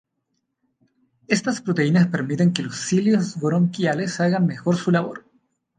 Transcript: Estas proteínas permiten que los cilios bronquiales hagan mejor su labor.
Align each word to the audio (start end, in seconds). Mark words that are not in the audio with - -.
Estas 1.35 1.61
proteínas 1.65 2.07
permiten 2.13 2.53
que 2.53 2.63
los 2.63 2.75
cilios 2.87 3.39
bronquiales 3.39 4.19
hagan 4.19 4.47
mejor 4.47 4.75
su 4.75 4.89
labor. 4.89 5.25